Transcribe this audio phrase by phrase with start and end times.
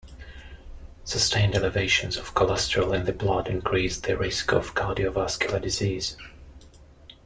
[1.03, 6.17] Sustained elevations of cholesterol in the blood increase the risk of cardiovascular disease.